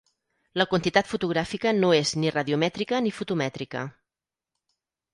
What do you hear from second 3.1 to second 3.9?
fotomètrica.